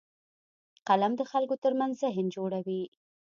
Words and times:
قلم 0.87 1.11
د 1.17 1.21
خلکو 1.31 1.55
ترمنځ 1.63 1.93
ذهن 2.03 2.25
جوړوي 2.35 2.83